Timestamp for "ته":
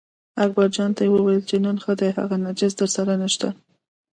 0.95-1.01